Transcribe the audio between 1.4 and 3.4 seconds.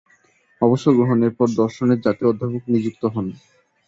দর্শনের জাতীয় অধ্যাপক নিযুক্ত হন।